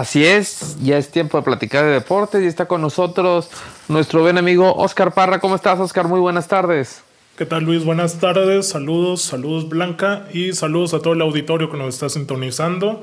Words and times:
Así 0.00 0.24
es, 0.24 0.78
ya 0.82 0.96
es 0.96 1.10
tiempo 1.10 1.36
de 1.36 1.44
platicar 1.44 1.84
de 1.84 1.90
deportes 1.90 2.42
y 2.42 2.46
está 2.46 2.64
con 2.64 2.80
nosotros 2.80 3.50
nuestro 3.86 4.22
buen 4.22 4.38
amigo 4.38 4.74
Oscar 4.76 5.12
Parra. 5.12 5.40
¿Cómo 5.40 5.56
estás, 5.56 5.78
Oscar? 5.78 6.08
Muy 6.08 6.20
buenas 6.20 6.48
tardes. 6.48 7.02
¿Qué 7.36 7.44
tal, 7.44 7.64
Luis? 7.64 7.84
Buenas 7.84 8.18
tardes, 8.18 8.66
saludos, 8.66 9.20
saludos, 9.20 9.68
Blanca, 9.68 10.24
y 10.32 10.54
saludos 10.54 10.94
a 10.94 11.00
todo 11.00 11.12
el 11.12 11.20
auditorio 11.20 11.70
que 11.70 11.76
nos 11.76 11.92
está 11.92 12.08
sintonizando. 12.08 13.02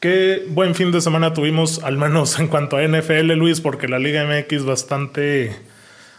Qué 0.00 0.44
buen 0.48 0.74
fin 0.74 0.90
de 0.90 1.00
semana 1.00 1.34
tuvimos, 1.34 1.84
al 1.84 1.98
menos 1.98 2.36
en 2.40 2.48
cuanto 2.48 2.78
a 2.78 2.82
NFL, 2.82 3.34
Luis, 3.34 3.60
porque 3.60 3.86
la 3.86 4.00
Liga 4.00 4.26
MX 4.26 4.64
bastante, 4.64 5.54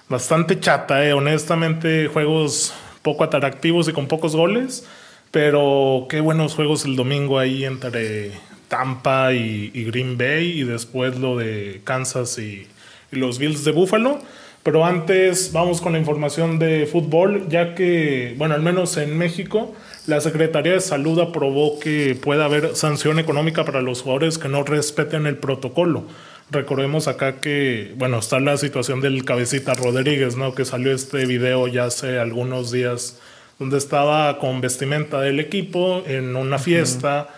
bastante 0.07 0.61
chata, 0.61 1.05
eh. 1.05 1.11
honestamente, 1.11 2.07
juegos 2.07 2.73
poco 3.02 3.25
atractivos 3.25 3.89
y 3.89 3.91
con 3.91 4.07
pocos 4.07 4.34
goles, 4.34 4.88
pero 5.32 6.07
qué 6.09 6.21
buenos 6.21 6.55
juegos 6.55 6.86
el 6.86 6.95
domingo 6.95 7.38
ahí 7.38 7.66
entre 7.66 8.32
Tampa 8.68 9.34
y, 9.34 9.70
Green 9.86 10.18
Bay 10.18 10.59
y 10.59 10.63
después 10.63 11.18
lo 11.18 11.38
de 11.38 11.82
Kansas 11.83 12.37
y, 12.37 12.68
los 13.11 13.39
Bills 13.39 13.64
de 13.64 13.71
Buffalo. 13.71 14.19
Pero 14.64 14.83
antes 14.83 15.51
vamos 15.54 15.79
con 15.79 15.93
la 15.93 16.00
información 16.00 16.57
de 16.57 16.88
fútbol, 16.88 17.47
ya 17.50 17.75
que, 17.75 18.33
bueno, 18.38 18.55
al 18.55 18.64
menos 18.64 18.97
en 18.97 19.15
México, 19.15 19.75
la 20.07 20.19
Secretaría 20.21 20.74
de 20.74 20.82
Salud 20.82 21.19
aprobó 21.19 21.79
que 21.79 22.15
pueda 22.15 22.46
haber 22.46 22.75
sanción 22.75 23.19
económica 23.19 23.64
para 23.64 23.83
los 23.83 24.01
jugadores 24.01 24.39
que 24.39 24.47
no 24.47 24.64
respeten 24.64 25.27
el 25.27 25.38
protocolo. 25.38 26.05
Recordemos 26.52 27.07
acá 27.07 27.39
que, 27.41 27.93
bueno, 27.97 28.19
está 28.19 28.39
la 28.39 28.57
situación 28.57 29.02
del 29.02 29.25
cabecita 29.25 29.74
Rodríguez, 29.74 30.36
¿no? 30.36 30.54
Que 30.54 30.63
salió 30.63 30.93
este 30.93 31.25
video 31.25 31.68
ya 31.68 31.86
hace 31.86 32.19
algunos 32.19 32.72
días, 32.72 33.19
donde 33.58 33.77
estaba 33.77 34.38
con 34.38 34.61
vestimenta 34.61 35.22
del 35.22 35.39
equipo 35.39 36.03
en 36.05 36.36
una 36.36 36.59
fiesta. 36.59 37.30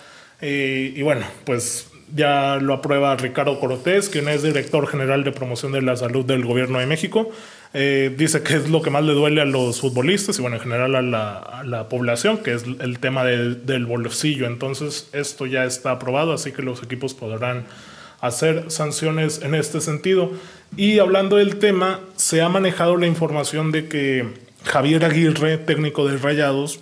Y, 0.41 1.01
bueno, 1.01 1.25
pues 1.45 1.87
ya 2.15 2.57
lo 2.61 2.73
aprueba 2.73 3.15
Ricardo 3.15 3.59
Cortés, 3.59 4.09
quien 4.09 4.29
es 4.29 4.43
director 4.43 4.87
general 4.87 5.23
de 5.23 5.31
promoción 5.31 5.71
de 5.71 5.81
la 5.81 5.95
salud 5.95 6.25
del 6.25 6.45
gobierno 6.45 6.79
de 6.79 6.85
México. 6.85 7.31
Eh, 7.73 8.13
dice 8.17 8.43
que 8.43 8.55
es 8.55 8.69
lo 8.69 8.81
que 8.81 8.89
más 8.89 9.03
le 9.03 9.13
duele 9.13 9.41
a 9.41 9.45
los 9.45 9.81
futbolistas 9.81 10.39
y 10.39 10.41
bueno, 10.41 10.55
en 10.55 10.61
general 10.61 10.95
a 10.95 11.63
la, 11.63 11.89
población, 11.89 12.37
que 12.37 12.53
es 12.53 12.63
el 12.63 12.99
tema 12.99 13.25
del 13.25 13.85
bolsillo. 13.85 14.45
Entonces, 14.47 15.09
esto 15.11 15.45
ya 15.45 15.65
está 15.65 15.91
aprobado, 15.91 16.33
así 16.33 16.51
que 16.51 16.61
los 16.61 16.81
equipos 16.83 17.13
podrán 17.13 17.65
hacer 18.21 18.71
sanciones 18.71 19.41
en 19.41 19.55
este 19.55 19.81
sentido. 19.81 20.31
Y 20.75 20.99
hablando 20.99 21.37
del 21.37 21.57
tema, 21.57 21.99
se 22.15 22.41
ha 22.41 22.49
manejado 22.49 22.97
la 22.97 23.07
información 23.07 23.71
de 23.71 23.87
que 23.87 24.27
Javier 24.63 25.05
Aguirre, 25.05 25.57
técnico 25.57 26.07
de 26.07 26.17
Rayados, 26.17 26.79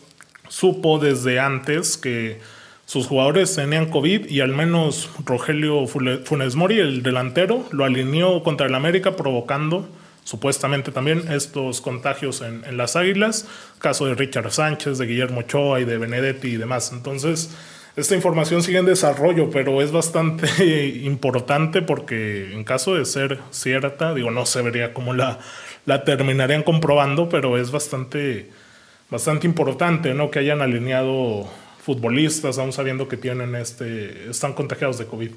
supo 0.47 0.99
desde 0.99 1.39
antes 1.39 1.97
que 1.97 2.39
sus 2.85 3.07
jugadores 3.07 3.55
tenían 3.55 3.89
COVID 3.89 4.29
y 4.29 4.41
al 4.41 4.49
menos 4.49 5.09
Rogelio 5.25 5.87
Funes 5.87 6.55
Mori, 6.55 6.79
el 6.79 7.01
delantero, 7.01 7.67
lo 7.71 7.83
alineó 7.83 8.43
contra 8.43 8.67
el 8.67 8.75
América 8.75 9.15
provocando 9.15 9.89
supuestamente 10.23 10.91
también 10.91 11.31
estos 11.31 11.81
contagios 11.81 12.41
en, 12.41 12.77
las 12.77 12.95
Águilas, 12.95 13.47
caso 13.79 14.05
de 14.07 14.15
Richard 14.15 14.51
Sánchez, 14.51 14.97
de 14.97 15.05
Guillermo 15.05 15.41
Ochoa 15.41 15.79
y 15.79 15.85
de 15.85 15.97
Benedetti 15.97 16.49
y 16.49 16.57
demás. 16.57 16.91
Entonces, 16.91 17.55
esta 17.95 18.15
información 18.15 18.61
sigue 18.61 18.79
en 18.79 18.85
desarrollo, 18.85 19.49
pero 19.51 19.81
es 19.81 19.91
bastante 19.91 20.47
importante 21.03 21.81
porque 21.81 22.53
en 22.53 22.63
caso 22.63 22.95
de 22.95 23.05
ser 23.05 23.39
cierta, 23.51 24.13
digo, 24.13 24.31
no 24.31 24.45
se 24.45 24.61
vería 24.61 24.93
cómo 24.93 25.13
la, 25.13 25.39
la 25.85 26.03
terminarían 26.03 26.63
comprobando, 26.63 27.29
pero 27.29 27.57
es 27.57 27.71
bastante, 27.71 28.49
bastante 29.09 29.47
importante 29.47 30.13
¿no? 30.13 30.29
que 30.29 30.39
hayan 30.39 30.61
alineado 30.61 31.47
futbolistas, 31.85 32.57
aún 32.57 32.73
sabiendo 32.73 33.07
que 33.07 33.15
tienen 33.15 33.53
este, 33.53 34.31
están 34.31 34.53
contagiados 34.53 34.97
de 34.97 35.05
COVID. 35.05 35.31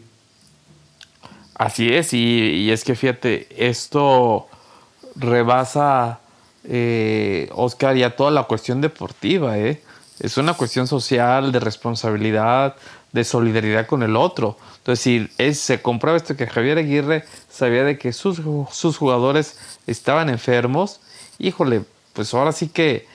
Así 1.55 1.93
es, 1.93 2.15
y, 2.15 2.71
es 2.71 2.85
que 2.85 2.95
fíjate, 2.95 3.49
esto 3.57 4.47
rebasa, 5.15 6.21
eh, 6.65 7.51
Oscar, 7.53 7.97
ya 7.97 8.17
toda 8.17 8.31
la 8.31 8.45
cuestión 8.45 8.81
deportiva, 8.81 9.59
¿eh? 9.59 9.83
Es 10.21 10.39
una 10.39 10.55
cuestión 10.55 10.87
social, 10.87 11.53
de 11.53 11.61
responsabilidad, 11.61 12.77
de 13.13 13.25
solidaridad 13.25 13.87
con 13.87 14.03
el 14.03 14.17
otro. 14.17 14.57
Entonces, 14.79 15.03
si 15.03 15.29
es, 15.37 15.61
se 15.61 15.83
comprueba 15.83 16.17
esto 16.17 16.37
que 16.37 16.47
Javier 16.47 16.79
Aguirre 16.79 17.25
sabía 17.51 17.85
de 17.85 17.99
que 17.99 18.13
sus, 18.13 18.41
sus 18.71 18.97
jugadores 18.97 19.59
estaban 19.87 20.31
enfermos, 20.31 21.01
híjole, 21.39 21.83
pues 22.15 22.33
ahora 22.33 22.53
sí 22.53 22.69
que 22.69 23.07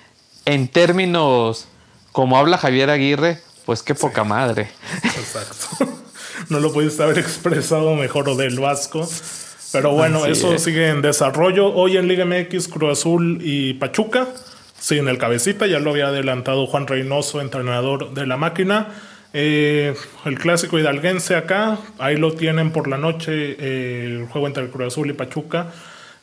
en 0.45 0.67
términos 0.67 1.67
como 2.13 2.37
habla 2.37 2.57
Javier 2.57 2.89
Aguirre, 2.89 3.39
pues 3.65 3.83
qué 3.83 3.93
poca 3.93 4.23
madre. 4.23 4.69
Exacto. 5.03 5.99
No 6.49 6.59
lo 6.59 6.73
pudiste 6.73 7.01
haber 7.01 7.19
expresado 7.19 7.95
mejor 7.95 8.27
o 8.27 8.35
del 8.35 8.59
Vasco. 8.59 9.07
Pero 9.71 9.91
bueno, 9.91 10.25
eso 10.25 10.57
sigue 10.59 10.89
en 10.89 11.01
desarrollo. 11.01 11.67
Hoy 11.73 11.95
en 11.95 12.07
Liga 12.07 12.25
MX, 12.25 12.67
Cruz 12.67 12.99
Azul 12.99 13.39
y 13.41 13.75
Pachuca 13.75 14.27
siguen 14.77 15.07
el 15.07 15.17
cabecita. 15.17 15.67
Ya 15.67 15.79
lo 15.79 15.91
había 15.91 16.07
adelantado 16.07 16.67
Juan 16.67 16.85
Reynoso, 16.85 17.39
entrenador 17.39 18.13
de 18.13 18.27
la 18.27 18.35
máquina. 18.35 18.89
Eh, 19.31 19.95
el 20.25 20.37
clásico 20.37 20.77
hidalguense 20.77 21.35
acá, 21.35 21.79
ahí 21.97 22.17
lo 22.17 22.33
tienen 22.33 22.71
por 22.71 22.87
la 22.87 22.97
noche, 22.97 23.55
eh, 23.57 24.05
el 24.05 24.27
juego 24.27 24.47
entre 24.47 24.63
el 24.63 24.69
Cruz 24.69 24.87
Azul 24.87 25.09
y 25.09 25.13
Pachuca. 25.13 25.67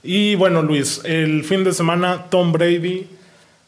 Y 0.02 0.34
bueno, 0.34 0.60
Luis, 0.62 1.00
el 1.04 1.44
fin 1.44 1.64
de 1.64 1.72
semana 1.72 2.26
Tom 2.30 2.52
Brady 2.52 3.08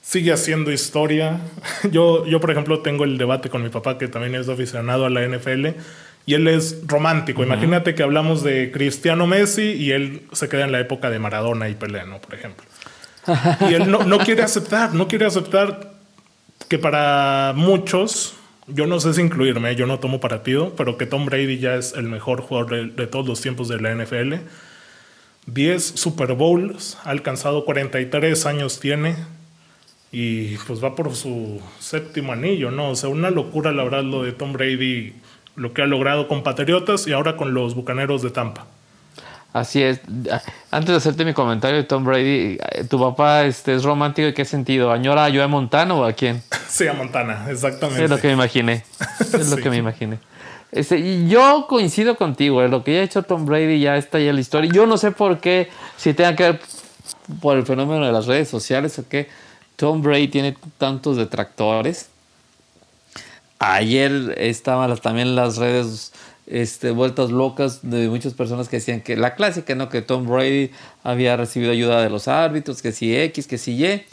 sigue 0.02 0.32
haciendo 0.32 0.70
historia. 0.70 1.40
Yo, 1.90 2.26
yo, 2.26 2.40
por 2.40 2.50
ejemplo, 2.50 2.80
tengo 2.80 3.04
el 3.04 3.16
debate 3.16 3.48
con 3.48 3.62
mi 3.62 3.70
papá, 3.70 3.96
que 3.96 4.08
también 4.08 4.34
es 4.34 4.48
aficionado 4.48 5.06
a 5.06 5.10
la 5.10 5.26
NFL, 5.26 5.68
y 6.26 6.34
él 6.34 6.46
es 6.48 6.82
romántico. 6.86 7.42
Imagínate 7.42 7.94
que 7.94 8.02
hablamos 8.02 8.42
de 8.42 8.70
Cristiano 8.70 9.26
Messi 9.26 9.72
y 9.72 9.92
él 9.92 10.22
se 10.32 10.48
queda 10.48 10.64
en 10.64 10.72
la 10.72 10.80
época 10.80 11.10
de 11.10 11.18
Maradona 11.18 11.68
y 11.68 11.74
Pelé, 11.74 12.04
¿no? 12.04 12.20
Por 12.20 12.34
ejemplo. 12.34 12.66
Y 13.70 13.74
él 13.74 13.90
no, 13.90 14.18
quiere 14.18 14.42
aceptar, 14.42 14.94
no 14.94 15.08
quiere 15.08 15.24
aceptar 15.24 15.92
que 16.69 16.78
para 16.78 17.52
muchos, 17.54 18.34
yo 18.66 18.86
no 18.86 18.98
sé 19.00 19.14
si 19.14 19.20
incluirme, 19.20 19.74
yo 19.76 19.86
no 19.86 20.00
tomo 20.00 20.20
partido, 20.20 20.74
pero 20.76 20.96
que 20.96 21.06
Tom 21.06 21.26
Brady 21.26 21.58
ya 21.58 21.74
es 21.76 21.92
el 21.94 22.04
mejor 22.04 22.40
jugador 22.40 22.70
de, 22.70 23.02
de 23.02 23.06
todos 23.06 23.26
los 23.26 23.40
tiempos 23.40 23.69
de 23.69 23.80
la 23.80 23.94
NFL. 23.94 24.34
10 25.46 25.84
Super 25.84 26.34
Bowls, 26.34 26.98
ha 27.04 27.10
alcanzado 27.10 27.64
43 27.64 28.46
años 28.46 28.78
tiene, 28.80 29.16
y 30.12 30.58
pues 30.58 30.84
va 30.84 30.94
por 30.94 31.16
su 31.16 31.60
séptimo 31.80 32.32
anillo, 32.32 32.70
¿no? 32.70 32.90
O 32.90 32.94
sea, 32.94 33.08
una 33.08 33.30
locura 33.30 33.72
la 33.72 33.82
verdad 33.82 34.04
lo 34.04 34.22
de 34.22 34.32
Tom 34.32 34.52
Brady, 34.52 35.14
lo 35.56 35.72
que 35.72 35.80
ha 35.80 35.86
logrado 35.86 36.28
con 36.28 36.42
Patriotas 36.42 37.06
y 37.06 37.12
ahora 37.12 37.36
con 37.36 37.54
los 37.54 37.74
Bucaneros 37.74 38.22
de 38.22 38.30
Tampa. 38.30 38.66
Así 39.54 39.82
es. 39.82 40.00
Antes 40.70 40.90
de 40.90 40.96
hacerte 40.96 41.24
mi 41.24 41.34
comentario 41.34 41.76
de 41.76 41.84
Tom 41.84 42.04
Brady, 42.04 42.58
¿tu 42.88 42.98
papá 42.98 43.44
este, 43.44 43.74
es 43.74 43.84
romántico 43.84 44.28
en 44.28 44.34
qué 44.34 44.44
sentido? 44.44 44.92
¿Añora 44.92 45.26
a 45.26 45.30
Joe 45.30 45.46
Montana 45.46 45.94
o 45.94 46.04
a 46.04 46.12
quién? 46.12 46.42
Sí, 46.68 46.88
a 46.88 46.94
Montana, 46.94 47.50
exactamente. 47.50 48.04
Es 48.04 48.08
lo 48.08 48.18
que 48.18 48.28
me 48.28 48.32
imaginé. 48.32 48.82
Es 49.20 49.50
lo 49.50 49.58
que 49.58 49.68
me 49.68 49.76
imaginé. 49.76 50.18
Este, 50.70 50.98
y 50.98 51.28
yo 51.28 51.66
coincido 51.68 52.16
contigo, 52.16 52.62
¿eh? 52.62 52.68
lo 52.68 52.82
que 52.82 52.94
ya 52.94 53.00
ha 53.00 53.02
hecho 53.02 53.22
Tom 53.22 53.44
Brady 53.44 53.78
ya 53.78 53.98
está 53.98 54.18
ya 54.18 54.32
la 54.32 54.40
historia. 54.40 54.70
Yo 54.72 54.86
no 54.86 54.96
sé 54.96 55.10
por 55.10 55.38
qué, 55.38 55.68
si 55.98 56.14
tenga 56.14 56.34
que 56.34 56.44
ver 56.44 56.60
por 57.42 57.58
el 57.58 57.66
fenómeno 57.66 58.06
de 58.06 58.12
las 58.12 58.24
redes 58.24 58.48
sociales 58.48 58.98
o 58.98 59.06
qué 59.06 59.28
Tom 59.76 60.02
Brady 60.02 60.28
tiene 60.28 60.56
tantos 60.78 61.16
detractores. 61.16 62.08
Ayer 63.58 64.34
estaban 64.38 64.96
también 64.98 65.36
las 65.36 65.56
redes 65.56 66.12
este, 66.46 66.90
vueltas 66.90 67.30
locas 67.30 67.80
de 67.82 68.08
muchas 68.08 68.34
personas 68.34 68.68
que 68.68 68.76
decían 68.76 69.00
que 69.00 69.16
la 69.16 69.34
clásica, 69.34 69.74
¿no? 69.74 69.88
Que 69.88 70.02
Tom 70.02 70.26
Brady 70.26 70.70
había 71.04 71.36
recibido 71.36 71.72
ayuda 71.72 72.02
de 72.02 72.10
los 72.10 72.28
árbitros, 72.28 72.82
que 72.82 72.92
si 72.92 73.16
X, 73.16 73.46
que 73.46 73.58
si 73.58 73.72
Y. 73.72 74.04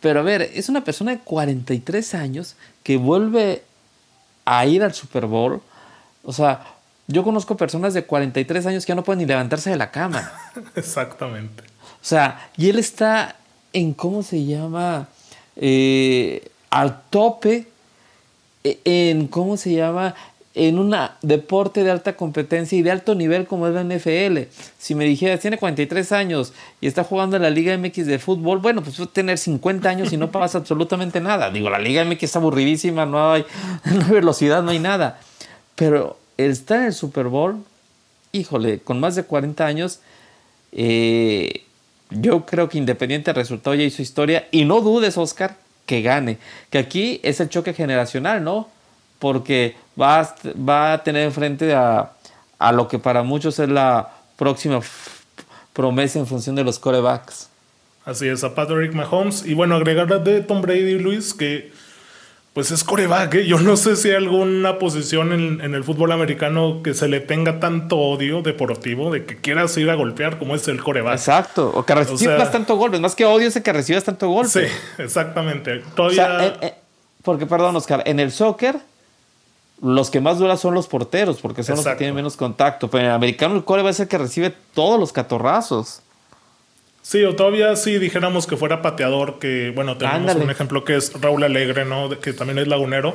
Pero 0.00 0.20
a 0.20 0.22
ver, 0.22 0.42
es 0.42 0.68
una 0.68 0.84
persona 0.84 1.12
de 1.12 1.18
43 1.20 2.14
años 2.14 2.56
que 2.82 2.96
vuelve 2.96 3.62
a 4.44 4.66
ir 4.66 4.82
al 4.82 4.94
Super 4.94 5.26
Bowl. 5.26 5.62
O 6.24 6.32
sea, 6.32 6.76
yo 7.06 7.22
conozco 7.22 7.56
personas 7.56 7.94
de 7.94 8.04
43 8.04 8.66
años 8.66 8.84
que 8.84 8.90
ya 8.90 8.94
no 8.94 9.04
pueden 9.04 9.20
ni 9.20 9.26
levantarse 9.26 9.70
de 9.70 9.76
la 9.76 9.90
cama. 9.90 10.32
Exactamente. 10.74 11.62
O 11.62 12.08
sea, 12.08 12.50
y 12.56 12.68
él 12.68 12.78
está 12.78 13.36
en 13.76 13.92
cómo 13.92 14.22
se 14.22 14.46
llama, 14.46 15.08
eh, 15.54 16.48
al 16.70 17.02
tope, 17.10 17.66
e, 18.64 18.80
en 18.84 19.28
cómo 19.28 19.58
se 19.58 19.74
llama, 19.74 20.14
en 20.54 20.78
un 20.78 20.96
deporte 21.20 21.84
de 21.84 21.90
alta 21.90 22.16
competencia 22.16 22.78
y 22.78 22.80
de 22.80 22.90
alto 22.90 23.14
nivel 23.14 23.46
como 23.46 23.68
es 23.68 23.74
la 23.74 23.84
NFL. 23.84 24.48
Si 24.78 24.94
me 24.94 25.04
dijeras, 25.04 25.40
tiene 25.40 25.58
43 25.58 26.10
años 26.12 26.54
y 26.80 26.86
está 26.86 27.04
jugando 27.04 27.36
en 27.36 27.42
la 27.42 27.50
Liga 27.50 27.76
MX 27.76 28.06
de 28.06 28.18
fútbol, 28.18 28.60
bueno, 28.60 28.82
pues 28.82 28.96
tener 29.12 29.36
50 29.36 29.86
años 29.90 30.10
y 30.10 30.16
no 30.16 30.30
pasa 30.30 30.56
absolutamente 30.56 31.20
nada. 31.20 31.50
Digo, 31.50 31.68
la 31.68 31.78
Liga 31.78 32.02
MX 32.02 32.22
está 32.22 32.38
aburridísima, 32.38 33.04
no 33.04 33.30
hay, 33.30 33.44
no 33.84 34.06
hay 34.06 34.10
velocidad, 34.10 34.62
no 34.62 34.70
hay 34.70 34.78
nada. 34.78 35.20
Pero 35.74 36.16
está 36.38 36.76
en 36.76 36.84
el 36.84 36.94
Super 36.94 37.26
Bowl, 37.26 37.62
híjole, 38.32 38.78
con 38.78 39.00
más 39.00 39.16
de 39.16 39.24
40 39.24 39.66
años, 39.66 40.00
eh, 40.72 41.65
yo 42.10 42.46
creo 42.46 42.68
que 42.68 42.78
Independiente 42.78 43.32
del 43.32 43.42
resultado 43.42 43.74
ya 43.74 43.84
hizo 43.84 44.02
historia 44.02 44.48
y 44.50 44.64
no 44.64 44.80
dudes, 44.80 45.18
Oscar, 45.18 45.56
que 45.86 46.02
gane. 46.02 46.38
Que 46.70 46.78
aquí 46.78 47.20
es 47.22 47.40
el 47.40 47.48
choque 47.48 47.74
generacional, 47.74 48.42
¿no? 48.42 48.68
Porque 49.18 49.76
va 50.00 50.20
a, 50.20 50.34
va 50.56 50.92
a 50.92 51.02
tener 51.02 51.22
enfrente 51.22 51.74
a, 51.74 52.12
a 52.58 52.72
lo 52.72 52.88
que 52.88 52.98
para 52.98 53.22
muchos 53.22 53.58
es 53.58 53.68
la 53.68 54.12
próxima 54.36 54.80
promesa 55.72 56.18
en 56.18 56.26
función 56.26 56.56
de 56.56 56.64
los 56.64 56.78
corebacks. 56.78 57.48
Así 58.04 58.28
es, 58.28 58.44
a 58.44 58.54
Patrick 58.54 58.94
Mahomes. 58.94 59.44
Y 59.44 59.54
bueno, 59.54 59.74
agregar 59.74 60.22
de 60.22 60.40
Tom 60.40 60.62
Brady, 60.62 60.98
Luis, 60.98 61.34
que 61.34 61.72
pues 62.56 62.70
es 62.70 62.84
coreback. 62.84 63.34
¿eh? 63.34 63.46
Yo 63.46 63.60
no 63.60 63.76
sé 63.76 63.96
si 63.96 64.08
hay 64.08 64.14
alguna 64.14 64.78
posición 64.78 65.34
en, 65.34 65.74
el 65.74 65.84
fútbol 65.84 66.10
americano 66.10 66.80
que 66.82 66.94
se 66.94 67.06
le 67.06 67.20
tenga 67.20 67.60
tanto 67.60 67.98
odio 67.98 68.40
deportivo 68.40 69.12
de 69.12 69.26
que 69.26 69.36
quieras 69.36 69.76
ir 69.76 69.90
a 69.90 69.94
golpear 69.94 70.38
como 70.38 70.54
es 70.54 70.66
el 70.66 70.82
coreback. 70.82 71.16
Exacto, 71.16 71.70
o 71.74 71.84
que 71.84 71.94
recibas 71.94 72.50
tanto 72.50 72.76
golpe. 72.76 72.98
Más 72.98 73.14
que 73.14 73.26
odio 73.26 73.48
es 73.48 73.60
que 73.60 73.72
recibas 73.74 74.04
tanto 74.04 74.30
golpe. 74.30 74.68
Sí, 74.68 74.74
exactamente. 74.96 75.82
Todavía... 75.94 76.46
Eh, 76.46 76.52
eh, 76.62 76.74
porque, 77.22 77.44
perdón, 77.44 77.76
Oscar, 77.76 78.02
en 78.06 78.20
el 78.20 78.32
soccer 78.32 78.78
los 79.82 80.10
que 80.10 80.22
más 80.22 80.38
duran 80.38 80.56
son 80.56 80.72
los 80.72 80.88
porteros, 80.88 81.42
porque 81.42 81.62
son 81.62 81.76
los 81.76 81.84
que 81.84 81.94
tienen 81.96 82.14
menos 82.14 82.38
contacto. 82.38 82.88
Pero 82.88 83.02
en 83.02 83.10
el 83.10 83.16
americano 83.16 83.54
el 83.54 83.64
coreback 83.64 83.90
es 83.90 84.00
el 84.00 84.08
que 84.08 84.16
recibe 84.16 84.54
todos 84.72 84.98
los 84.98 85.12
catorrazos. 85.12 86.00
Sí, 87.06 87.22
o 87.22 87.36
todavía 87.36 87.76
si 87.76 88.00
dijéramos 88.00 88.48
que 88.48 88.56
fuera 88.56 88.82
pateador, 88.82 89.38
que 89.38 89.70
bueno, 89.72 89.96
tenemos 89.96 90.34
un 90.34 90.50
ejemplo 90.50 90.82
que 90.82 90.96
es 90.96 91.12
Raúl 91.12 91.44
Alegre, 91.44 91.84
¿no? 91.84 92.10
Que 92.18 92.32
también 92.32 92.58
es 92.58 92.66
lagunero. 92.66 93.14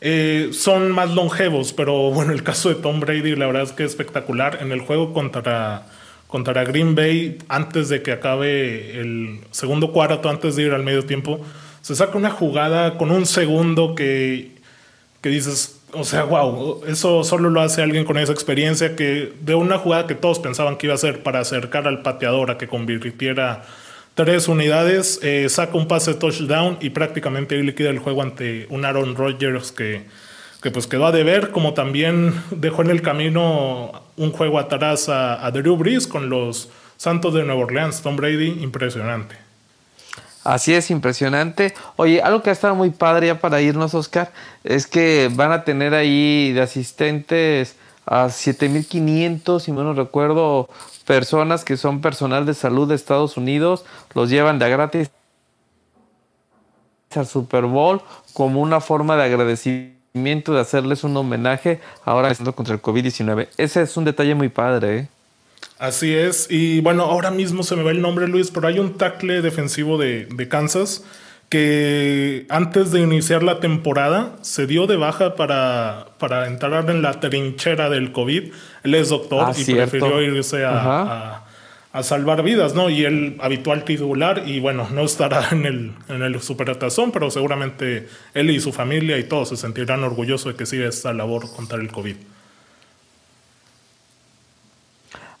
Eh, 0.00 0.48
son 0.50 0.90
más 0.90 1.10
longevos, 1.10 1.72
pero 1.72 2.10
bueno, 2.10 2.32
el 2.32 2.42
caso 2.42 2.68
de 2.68 2.74
Tom 2.74 2.98
Brady, 2.98 3.36
la 3.36 3.46
verdad 3.46 3.62
es 3.62 3.70
que 3.70 3.84
es 3.84 3.90
espectacular. 3.90 4.58
En 4.60 4.72
el 4.72 4.80
juego 4.80 5.12
contra, 5.12 5.86
contra 6.26 6.64
Green 6.64 6.96
Bay, 6.96 7.38
antes 7.48 7.88
de 7.88 8.02
que 8.02 8.10
acabe 8.10 8.98
el 8.98 9.38
segundo 9.52 9.92
cuarto, 9.92 10.28
antes 10.28 10.56
de 10.56 10.64
ir 10.64 10.72
al 10.72 10.82
medio 10.82 11.04
tiempo, 11.04 11.38
se 11.80 11.94
saca 11.94 12.18
una 12.18 12.30
jugada 12.30 12.98
con 12.98 13.12
un 13.12 13.24
segundo 13.24 13.94
que, 13.94 14.50
que 15.20 15.28
dices, 15.28 15.77
o 15.92 16.04
sea, 16.04 16.24
wow, 16.24 16.82
eso 16.86 17.24
solo 17.24 17.50
lo 17.50 17.60
hace 17.60 17.82
alguien 17.82 18.04
con 18.04 18.18
esa 18.18 18.32
experiencia 18.32 18.94
que 18.94 19.32
de 19.40 19.54
una 19.54 19.78
jugada 19.78 20.06
que 20.06 20.14
todos 20.14 20.38
pensaban 20.38 20.76
que 20.76 20.86
iba 20.86 20.94
a 20.94 20.98
ser 20.98 21.22
para 21.22 21.40
acercar 21.40 21.88
al 21.88 22.02
pateador 22.02 22.50
a 22.50 22.58
que 22.58 22.68
convirtiera 22.68 23.62
tres 24.14 24.48
unidades, 24.48 25.20
eh, 25.22 25.48
saca 25.48 25.76
un 25.76 25.88
pase 25.88 26.14
touchdown 26.14 26.76
y 26.80 26.90
prácticamente 26.90 27.56
liquida 27.62 27.90
el 27.90 28.00
juego 28.00 28.22
ante 28.22 28.66
un 28.68 28.84
Aaron 28.84 29.14
Rodgers 29.14 29.72
que, 29.72 30.02
que 30.62 30.70
pues 30.70 30.86
quedó 30.86 31.06
a 31.06 31.12
deber, 31.12 31.50
como 31.50 31.72
también 31.72 32.34
dejó 32.50 32.82
en 32.82 32.90
el 32.90 33.00
camino 33.00 34.02
un 34.16 34.32
juego 34.32 34.58
atrás 34.58 35.08
a, 35.08 35.44
a 35.44 35.50
Drew 35.52 35.76
Brees 35.76 36.06
con 36.06 36.28
los 36.28 36.68
Santos 36.96 37.32
de 37.32 37.44
Nueva 37.44 37.62
Orleans, 37.62 38.02
Tom 38.02 38.16
Brady, 38.16 38.58
impresionante. 38.60 39.47
Así 40.48 40.72
es, 40.72 40.90
impresionante. 40.90 41.74
Oye, 41.96 42.22
algo 42.22 42.42
que 42.42 42.48
ha 42.48 42.54
estado 42.54 42.74
muy 42.74 42.88
padre 42.88 43.26
ya 43.26 43.38
para 43.38 43.60
irnos, 43.60 43.92
Oscar, 43.92 44.32
es 44.64 44.86
que 44.86 45.30
van 45.30 45.52
a 45.52 45.62
tener 45.62 45.92
ahí 45.92 46.52
de 46.54 46.62
asistentes 46.62 47.76
a 48.06 48.30
7500, 48.30 49.62
si 49.62 49.72
no 49.72 49.84
no 49.84 49.92
recuerdo, 49.92 50.70
personas 51.04 51.66
que 51.66 51.76
son 51.76 52.00
personal 52.00 52.46
de 52.46 52.54
salud 52.54 52.88
de 52.88 52.94
Estados 52.94 53.36
Unidos, 53.36 53.84
los 54.14 54.30
llevan 54.30 54.58
de 54.58 54.70
gratis 54.70 55.10
al 57.14 57.26
Super 57.26 57.66
Bowl 57.66 58.00
como 58.32 58.62
una 58.62 58.80
forma 58.80 59.18
de 59.18 59.24
agradecimiento, 59.24 60.54
de 60.54 60.60
hacerles 60.60 61.04
un 61.04 61.14
homenaje 61.14 61.78
ahora 62.06 62.34
contra 62.54 62.72
el 62.74 62.80
COVID-19. 62.80 63.48
Ese 63.58 63.82
es 63.82 63.94
un 63.98 64.06
detalle 64.06 64.34
muy 64.34 64.48
padre, 64.48 64.96
¿eh? 64.96 65.08
Así 65.78 66.12
es. 66.12 66.48
Y 66.50 66.80
bueno, 66.80 67.04
ahora 67.04 67.30
mismo 67.30 67.62
se 67.62 67.76
me 67.76 67.82
va 67.82 67.92
el 67.92 68.02
nombre, 68.02 68.26
Luis, 68.26 68.50
pero 68.50 68.66
hay 68.66 68.78
un 68.78 68.98
tackle 68.98 69.42
defensivo 69.42 69.96
de, 69.96 70.48
Kansas 70.48 71.04
que 71.48 72.44
antes 72.50 72.92
de 72.92 73.00
iniciar 73.00 73.42
la 73.42 73.58
temporada 73.58 74.36
se 74.42 74.66
dio 74.66 74.86
de 74.86 74.96
baja 74.96 75.34
para, 75.34 76.08
para 76.18 76.46
entrar 76.46 76.90
en 76.90 77.00
la 77.00 77.20
trinchera 77.20 77.88
del 77.88 78.12
COVID. 78.12 78.52
Él 78.82 78.94
es 78.94 79.08
doctor 79.08 79.46
ah, 79.48 79.52
y 79.56 79.64
prefirió 79.64 80.20
irse 80.20 80.64
a, 80.66 81.44
salvar 82.02 82.42
vidas, 82.42 82.74
¿no? 82.74 82.90
Y 82.90 83.04
el 83.04 83.36
habitual 83.40 83.84
titular, 83.84 84.42
y 84.46 84.60
bueno, 84.60 84.88
no 84.92 85.02
estará 85.02 85.48
en 85.52 85.64
el, 85.64 85.92
en 86.08 86.22
el 86.22 86.40
superatazón, 86.40 87.12
pero 87.12 87.30
seguramente 87.30 88.08
él 88.34 88.50
y 88.50 88.60
su 88.60 88.72
familia 88.72 89.16
y 89.16 89.24
todos 89.24 89.48
se 89.48 89.56
sentirán 89.56 90.04
orgullosos 90.04 90.52
de 90.52 90.58
que 90.58 90.66
siga 90.66 90.88
esta 90.88 91.12
labor 91.12 91.50
contra 91.56 91.80
el 91.80 91.90
COVID. 91.90 92.16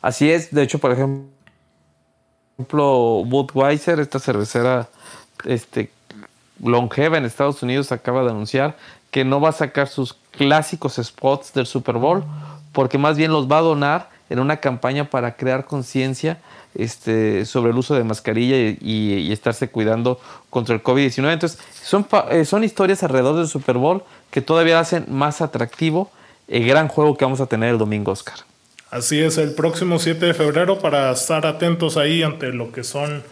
Así 0.00 0.30
es, 0.30 0.54
de 0.54 0.62
hecho, 0.62 0.78
por 0.78 0.92
ejemplo, 0.92 1.26
Budweiser, 2.66 4.00
esta 4.00 4.18
cervecera 4.18 4.88
este, 5.44 5.90
longeva 6.62 7.18
en 7.18 7.24
Estados 7.24 7.62
Unidos, 7.62 7.92
acaba 7.92 8.22
de 8.22 8.30
anunciar 8.30 8.76
que 9.10 9.24
no 9.24 9.40
va 9.40 9.50
a 9.50 9.52
sacar 9.52 9.88
sus 9.88 10.14
clásicos 10.32 11.00
spots 11.02 11.52
del 11.52 11.66
Super 11.66 11.96
Bowl, 11.96 12.24
porque 12.72 12.98
más 12.98 13.16
bien 13.16 13.32
los 13.32 13.50
va 13.50 13.58
a 13.58 13.62
donar 13.62 14.10
en 14.30 14.38
una 14.38 14.58
campaña 14.58 15.08
para 15.08 15.36
crear 15.36 15.64
conciencia 15.64 16.38
este, 16.74 17.46
sobre 17.46 17.72
el 17.72 17.78
uso 17.78 17.94
de 17.94 18.04
mascarilla 18.04 18.56
y, 18.56 19.32
estarse 19.32 19.68
cuidando 19.68 20.20
contra 20.50 20.74
el 20.74 20.82
COVID-19. 20.82 21.32
Entonces, 21.32 21.58
son, 21.82 22.06
eh, 22.30 22.44
son 22.44 22.62
historias 22.62 23.02
alrededor 23.02 23.36
del 23.36 23.48
Super 23.48 23.78
Bowl 23.78 24.02
que 24.30 24.42
todavía 24.42 24.78
hacen 24.78 25.06
más 25.08 25.40
atractivo 25.40 26.10
el 26.46 26.66
gran 26.66 26.88
juego 26.88 27.16
que 27.16 27.24
vamos 27.24 27.40
a 27.40 27.46
tener 27.46 27.70
el 27.70 27.78
domingo, 27.78 28.12
Oscar. 28.12 28.38
Así 28.90 29.20
es, 29.20 29.36
el 29.36 29.54
próximo 29.54 29.98
7 29.98 30.26
de 30.26 30.34
febrero 30.34 30.78
para 30.78 31.12
estar 31.12 31.46
atentos 31.46 31.96
ahí 31.96 32.22
ante 32.22 32.52
lo 32.52 32.72
que 32.72 32.84
son 32.84 33.22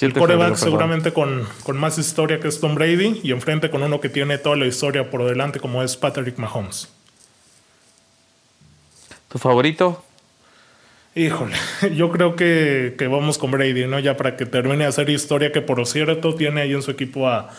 el 0.00 0.14
coreback 0.14 0.56
seguramente 0.56 1.12
con, 1.12 1.46
con, 1.62 1.76
más 1.76 1.98
historia 1.98 2.40
que 2.40 2.48
es 2.48 2.60
Tom 2.60 2.74
Brady 2.74 3.20
y 3.22 3.30
enfrente 3.30 3.70
con 3.70 3.82
uno 3.82 4.00
que 4.00 4.08
tiene 4.08 4.38
toda 4.38 4.56
la 4.56 4.66
historia 4.66 5.10
por 5.10 5.24
delante 5.24 5.60
como 5.60 5.82
es 5.82 5.96
Patrick 5.96 6.38
Mahomes. 6.38 6.88
¿Tu 9.28 9.38
favorito? 9.38 10.02
Híjole, 11.14 11.56
yo 11.94 12.10
creo 12.10 12.34
que, 12.36 12.94
que, 12.98 13.06
vamos 13.06 13.36
con 13.36 13.50
Brady, 13.50 13.86
¿no? 13.86 13.98
Ya 13.98 14.16
para 14.16 14.36
que 14.36 14.46
termine 14.46 14.78
de 14.78 14.86
hacer 14.86 15.10
historia, 15.10 15.52
que 15.52 15.60
por 15.60 15.86
cierto 15.86 16.34
tiene 16.34 16.62
ahí 16.62 16.72
en 16.72 16.82
su 16.82 16.90
equipo 16.90 17.28
a, 17.28 17.50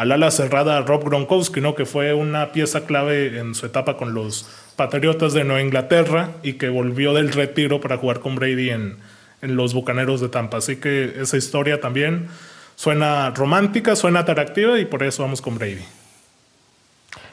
al 0.00 0.12
ala 0.12 0.30
cerrada 0.30 0.80
Rob 0.80 1.04
Gronkowski, 1.04 1.60
¿no? 1.60 1.74
Que 1.74 1.84
fue 1.84 2.14
una 2.14 2.52
pieza 2.52 2.86
clave 2.86 3.38
en 3.38 3.54
su 3.54 3.66
etapa 3.66 3.98
con 3.98 4.14
los 4.14 4.46
Patriotas 4.74 5.34
de 5.34 5.44
Nueva 5.44 5.60
Inglaterra 5.60 6.30
y 6.42 6.54
que 6.54 6.70
volvió 6.70 7.12
del 7.12 7.30
retiro 7.30 7.82
para 7.82 7.98
jugar 7.98 8.20
con 8.20 8.34
Brady 8.34 8.70
en, 8.70 8.96
los 9.42 9.74
Bucaneros 9.74 10.22
de 10.22 10.30
Tampa. 10.30 10.56
Así 10.56 10.76
que 10.76 11.20
esa 11.20 11.36
historia 11.36 11.82
también 11.82 12.28
suena 12.76 13.28
romántica, 13.32 13.94
suena 13.94 14.20
atractiva 14.20 14.78
y 14.78 14.86
por 14.86 15.02
eso 15.02 15.22
vamos 15.22 15.42
con 15.42 15.58
Brady. 15.58 15.84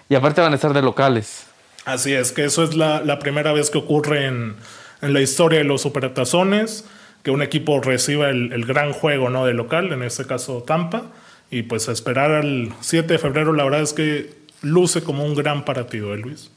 Y 0.10 0.16
aparte 0.16 0.42
van 0.42 0.52
a 0.52 0.56
estar 0.56 0.74
de 0.74 0.81
locales. 0.81 1.48
Así 1.86 2.13
es, 2.13 2.34
que 2.34 2.44
eso 2.44 2.66
es 2.66 2.75
la, 2.75 3.18
primera 3.20 3.54
vez 3.54 3.70
que 3.70 3.78
ocurre 3.78 4.25
en, 4.25 4.58
la 5.00 5.22
historia 5.22 5.60
de 5.60 5.63
los 5.63 5.81
supertazones, 5.81 6.84
que 7.24 7.32
un 7.32 7.41
equipo 7.41 7.80
reciba 7.80 8.27
el, 8.30 8.51
el, 8.51 8.65
gran 8.65 8.91
juego 8.91 9.30
¿no? 9.30 9.46
de 9.46 9.53
local, 9.53 9.94
en 9.94 10.03
este 10.03 10.25
caso 10.25 10.63
Tampa, 10.68 11.03
y 11.50 11.63
pues 11.63 11.88
a 11.89 11.92
esperar 11.92 12.32
al 12.32 12.74
7 12.82 13.13
de 13.13 13.20
febrero, 13.20 13.54
la 13.54 13.63
verdad 13.63 13.82
es 13.82 13.94
que 13.94 14.36
luce 14.62 15.01
como 15.01 15.24
un 15.25 15.36
gran 15.36 15.66
partido, 15.66 16.13
¿eh, 16.13 16.18
Luis? 16.18 16.51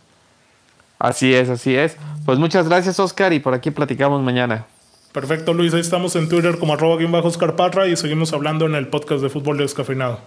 Así 0.98 1.34
es, 1.34 1.48
así 1.48 1.74
es. 1.74 1.96
Pues 2.26 2.38
muchas 2.38 2.68
gracias, 2.68 3.00
Oscar, 3.00 3.32
y 3.32 3.40
por 3.40 3.54
aquí 3.54 3.70
platicamos 3.70 4.22
mañana. 4.22 4.66
Perfecto, 5.12 5.54
Luis. 5.54 5.74
Ahí 5.74 5.80
estamos 5.80 6.14
en 6.14 6.28
Twitter 6.28 6.58
como 6.58 6.74
arroba 6.74 7.20
Oscar 7.20 7.56
Parra 7.56 7.88
y 7.88 7.96
seguimos 7.96 8.32
hablando 8.32 8.66
en 8.66 8.74
el 8.74 8.86
podcast 8.88 9.22
de 9.22 9.28
fútbol 9.28 9.58
descafeinado. 9.58 10.20